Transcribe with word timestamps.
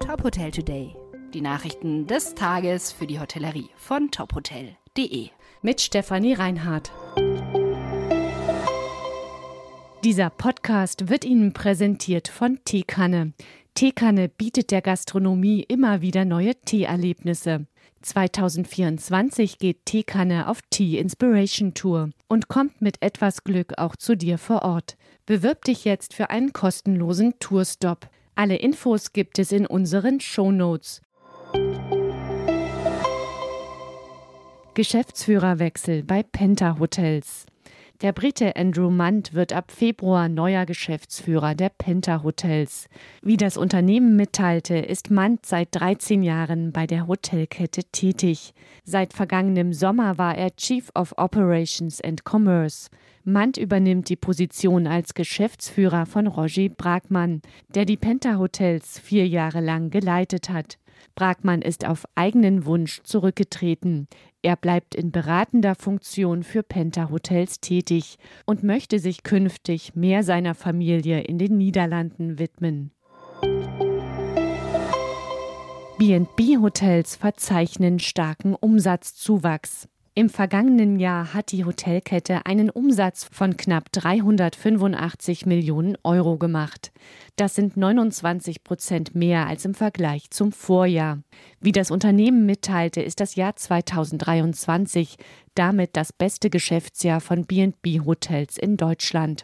Top 0.00 0.22
Hotel 0.22 0.50
Today. 0.50 0.94
Die 1.34 1.40
Nachrichten 1.40 2.06
des 2.06 2.34
Tages 2.34 2.92
für 2.92 3.06
die 3.06 3.18
Hotellerie 3.18 3.70
von 3.76 4.10
tophotel.de. 4.10 5.28
Mit 5.62 5.80
Stefanie 5.80 6.34
Reinhardt. 6.34 6.92
Dieser 10.04 10.30
Podcast 10.30 11.08
wird 11.08 11.24
Ihnen 11.24 11.52
präsentiert 11.52 12.28
von 12.28 12.60
Teekanne. 12.64 13.32
Teekanne 13.74 14.28
bietet 14.28 14.70
der 14.70 14.82
Gastronomie 14.82 15.62
immer 15.62 16.00
wieder 16.00 16.24
neue 16.24 16.54
Teeerlebnisse. 16.54 17.66
2024 18.02 19.58
geht 19.58 19.84
Teekanne 19.84 20.48
auf 20.48 20.60
Tea 20.70 20.98
Inspiration 20.98 21.74
Tour 21.74 22.10
und 22.28 22.48
kommt 22.48 22.80
mit 22.80 23.02
etwas 23.02 23.42
Glück 23.42 23.78
auch 23.78 23.96
zu 23.96 24.16
dir 24.16 24.38
vor 24.38 24.62
Ort. 24.62 24.96
Bewirb 25.26 25.64
dich 25.64 25.84
jetzt 25.84 26.14
für 26.14 26.30
einen 26.30 26.52
kostenlosen 26.52 27.38
Tourstop. 27.40 28.08
Alle 28.38 28.56
Infos 28.56 29.14
gibt 29.14 29.38
es 29.38 29.50
in 29.50 29.64
unseren 29.64 30.20
Shownotes. 30.20 31.00
Geschäftsführerwechsel 34.74 36.02
bei 36.02 36.22
Penta 36.22 36.78
Hotels. 36.78 37.46
Der 38.02 38.12
Brite 38.12 38.54
Andrew 38.56 38.90
Munt 38.90 39.32
wird 39.32 39.54
ab 39.54 39.72
Februar 39.72 40.28
neuer 40.28 40.66
Geschäftsführer 40.66 41.54
der 41.54 41.70
Penta 41.70 42.22
Hotels. 42.22 42.90
Wie 43.22 43.38
das 43.38 43.56
Unternehmen 43.56 44.16
mitteilte, 44.16 44.76
ist 44.76 45.10
Munt 45.10 45.46
seit 45.46 45.68
13 45.70 46.22
Jahren 46.22 46.72
bei 46.72 46.86
der 46.86 47.06
Hotelkette 47.06 47.84
tätig. 47.84 48.52
Seit 48.84 49.14
vergangenem 49.14 49.72
Sommer 49.72 50.18
war 50.18 50.36
er 50.36 50.54
Chief 50.56 50.90
of 50.94 51.14
Operations 51.16 52.02
and 52.02 52.22
Commerce. 52.28 52.90
Munt 53.28 53.56
übernimmt 53.56 54.08
die 54.08 54.14
Position 54.14 54.86
als 54.86 55.12
Geschäftsführer 55.12 56.06
von 56.06 56.28
Roger 56.28 56.68
Bragmann, 56.68 57.42
der 57.74 57.84
die 57.84 57.96
Penta 57.96 58.38
Hotels 58.38 59.00
vier 59.00 59.26
Jahre 59.26 59.60
lang 59.60 59.90
geleitet 59.90 60.48
hat. 60.48 60.78
Bragmann 61.16 61.60
ist 61.60 61.84
auf 61.84 62.04
eigenen 62.14 62.66
Wunsch 62.66 63.02
zurückgetreten. 63.02 64.06
Er 64.42 64.54
bleibt 64.54 64.94
in 64.94 65.10
beratender 65.10 65.74
Funktion 65.74 66.44
für 66.44 66.62
Penta 66.62 67.10
Hotels 67.10 67.60
tätig 67.60 68.16
und 68.44 68.62
möchte 68.62 69.00
sich 69.00 69.24
künftig 69.24 69.96
mehr 69.96 70.22
seiner 70.22 70.54
Familie 70.54 71.22
in 71.22 71.38
den 71.38 71.58
Niederlanden 71.58 72.38
widmen. 72.38 72.92
B&B 75.98 76.58
Hotels 76.58 77.16
verzeichnen 77.16 77.98
starken 77.98 78.54
Umsatzzuwachs. 78.54 79.88
Im 80.18 80.30
vergangenen 80.30 80.98
Jahr 80.98 81.34
hat 81.34 81.52
die 81.52 81.66
Hotelkette 81.66 82.46
einen 82.46 82.70
Umsatz 82.70 83.28
von 83.30 83.58
knapp 83.58 83.92
385 83.92 85.44
Millionen 85.44 85.98
Euro 86.04 86.38
gemacht. 86.38 86.90
Das 87.36 87.54
sind 87.54 87.76
29 87.76 88.64
Prozent 88.64 89.14
mehr 89.14 89.46
als 89.46 89.66
im 89.66 89.74
Vergleich 89.74 90.30
zum 90.30 90.52
Vorjahr. 90.52 91.18
Wie 91.60 91.72
das 91.72 91.90
Unternehmen 91.90 92.46
mitteilte, 92.46 93.02
ist 93.02 93.20
das 93.20 93.34
Jahr 93.34 93.56
2023 93.56 95.18
damit 95.56 95.96
das 95.96 96.12
beste 96.12 96.50
Geschäftsjahr 96.50 97.20
von 97.20 97.44
B&B 97.44 98.00
Hotels 98.00 98.56
in 98.58 98.76
Deutschland. 98.76 99.42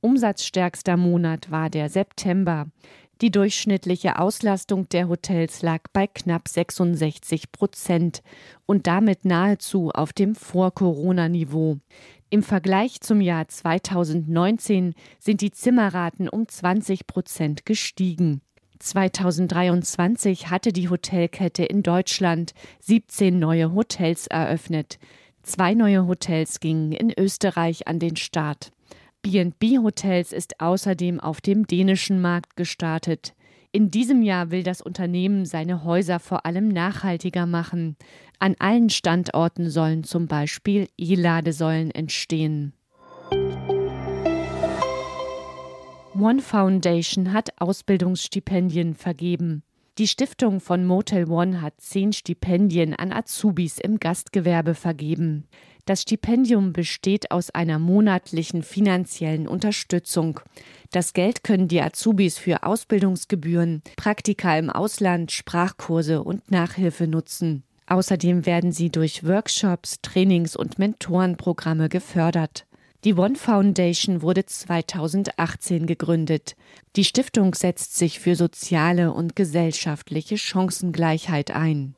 Umsatzstärkster 0.00 0.96
Monat 0.96 1.50
war 1.50 1.68
der 1.68 1.90
September. 1.90 2.66
Die 3.20 3.32
durchschnittliche 3.32 4.20
Auslastung 4.20 4.88
der 4.90 5.08
Hotels 5.08 5.62
lag 5.62 5.80
bei 5.92 6.06
knapp 6.06 6.46
66 6.46 7.50
Prozent 7.50 8.22
und 8.64 8.86
damit 8.86 9.24
nahezu 9.24 9.90
auf 9.90 10.12
dem 10.12 10.36
Vor-Corona-Niveau. 10.36 11.78
Im 12.30 12.44
Vergleich 12.44 13.00
zum 13.00 13.20
Jahr 13.20 13.48
2019 13.48 14.94
sind 15.18 15.40
die 15.40 15.50
Zimmerraten 15.50 16.28
um 16.28 16.46
20 16.46 17.08
Prozent 17.08 17.66
gestiegen. 17.66 18.40
2023 18.78 20.50
hatte 20.50 20.72
die 20.72 20.88
Hotelkette 20.88 21.64
in 21.64 21.82
Deutschland 21.82 22.54
17 22.82 23.36
neue 23.36 23.74
Hotels 23.74 24.28
eröffnet. 24.28 25.00
Zwei 25.42 25.74
neue 25.74 26.06
Hotels 26.06 26.60
gingen 26.60 26.92
in 26.92 27.12
Österreich 27.18 27.88
an 27.88 27.98
den 27.98 28.14
Start. 28.14 28.70
B&B 29.30 29.76
Hotels 29.76 30.32
ist 30.32 30.58
außerdem 30.58 31.20
auf 31.20 31.42
dem 31.42 31.66
dänischen 31.66 32.22
Markt 32.22 32.56
gestartet. 32.56 33.34
In 33.72 33.90
diesem 33.90 34.22
Jahr 34.22 34.50
will 34.50 34.62
das 34.62 34.80
Unternehmen 34.80 35.44
seine 35.44 35.84
Häuser 35.84 36.18
vor 36.18 36.46
allem 36.46 36.68
nachhaltiger 36.68 37.44
machen. 37.44 37.96
An 38.38 38.56
allen 38.58 38.88
Standorten 38.88 39.68
sollen 39.68 40.02
zum 40.02 40.28
Beispiel 40.28 40.88
E-Ladesäulen 40.96 41.90
entstehen. 41.90 42.72
One 46.18 46.40
Foundation 46.40 47.34
hat 47.34 47.50
Ausbildungsstipendien 47.60 48.94
vergeben. 48.94 49.62
Die 49.98 50.08
Stiftung 50.08 50.60
von 50.60 50.86
Motel 50.86 51.28
One 51.28 51.60
hat 51.60 51.74
zehn 51.82 52.14
Stipendien 52.14 52.94
an 52.94 53.12
Azubis 53.12 53.78
im 53.78 54.00
Gastgewerbe 54.00 54.74
vergeben. 54.74 55.44
Das 55.88 56.02
Stipendium 56.02 56.74
besteht 56.74 57.30
aus 57.30 57.48
einer 57.48 57.78
monatlichen 57.78 58.62
finanziellen 58.62 59.48
Unterstützung. 59.48 60.38
Das 60.90 61.14
Geld 61.14 61.42
können 61.42 61.66
die 61.66 61.80
Azubis 61.80 62.36
für 62.36 62.62
Ausbildungsgebühren, 62.64 63.80
Praktika 63.96 64.58
im 64.58 64.68
Ausland, 64.68 65.32
Sprachkurse 65.32 66.22
und 66.22 66.50
Nachhilfe 66.50 67.06
nutzen. 67.06 67.62
Außerdem 67.86 68.44
werden 68.44 68.70
sie 68.70 68.90
durch 68.90 69.26
Workshops, 69.26 70.02
Trainings 70.02 70.56
und 70.56 70.78
Mentorenprogramme 70.78 71.88
gefördert. 71.88 72.66
Die 73.04 73.14
One 73.14 73.36
Foundation 73.36 74.20
wurde 74.20 74.44
2018 74.44 75.86
gegründet. 75.86 76.54
Die 76.96 77.04
Stiftung 77.04 77.54
setzt 77.54 77.96
sich 77.96 78.20
für 78.20 78.36
soziale 78.36 79.14
und 79.14 79.36
gesellschaftliche 79.36 80.36
Chancengleichheit 80.36 81.50
ein. 81.50 81.94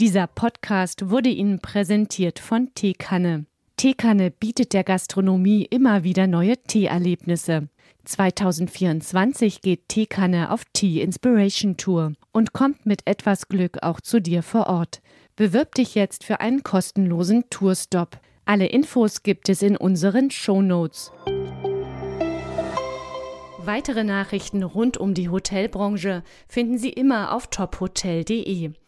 Dieser 0.00 0.26
Podcast 0.26 1.08
wurde 1.08 1.28
Ihnen 1.28 1.60
präsentiert 1.60 2.40
von 2.40 2.74
Teekanne. 2.74 3.46
Teekanne 3.76 4.32
bietet 4.32 4.72
der 4.72 4.82
Gastronomie 4.82 5.66
immer 5.70 6.02
wieder 6.02 6.26
neue 6.26 6.56
Teeerlebnisse. 6.56 7.68
2024 8.04 9.60
geht 9.60 9.88
Teekanne 9.88 10.50
auf 10.50 10.64
Tea 10.72 11.00
Inspiration 11.00 11.76
Tour 11.76 12.14
und 12.32 12.52
kommt 12.52 12.86
mit 12.86 13.06
etwas 13.06 13.46
Glück 13.46 13.84
auch 13.84 14.00
zu 14.00 14.20
dir 14.20 14.42
vor 14.42 14.66
Ort. 14.66 15.00
Bewirb 15.36 15.76
dich 15.76 15.94
jetzt 15.94 16.24
für 16.24 16.40
einen 16.40 16.64
kostenlosen 16.64 17.48
Tourstop. 17.48 18.18
Alle 18.46 18.66
Infos 18.66 19.22
gibt 19.22 19.48
es 19.48 19.62
in 19.62 19.76
unseren 19.76 20.32
Shownotes. 20.32 21.12
Weitere 23.58 24.02
Nachrichten 24.02 24.64
rund 24.64 24.96
um 24.96 25.14
die 25.14 25.28
Hotelbranche 25.28 26.24
finden 26.48 26.78
Sie 26.78 26.90
immer 26.90 27.32
auf 27.32 27.46
tophotel.de. 27.46 28.72